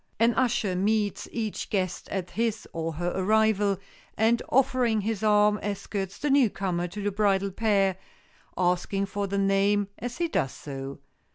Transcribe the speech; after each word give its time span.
An 0.19 0.33
usher 0.33 0.75
meets 0.75 1.27
each 1.31 1.69
guest 1.69 2.09
at 2.09 2.31
his, 2.31 2.67
or 2.73 2.93
her 2.93 3.13
arrival, 3.15 3.77
and 4.17 4.41
offering 4.49 5.01
his 5.01 5.21
arm, 5.21 5.59
escorts 5.61 6.17
the 6.17 6.31
newcomer 6.31 6.87
to 6.87 7.03
the 7.03 7.11
bridal 7.11 7.51
pair, 7.51 7.97
asking 8.57 9.05
for 9.05 9.27
the 9.27 9.37
name 9.37 9.89
as 9.99 10.17
he 10.17 10.27
does 10.27 10.53
so. 10.53 10.97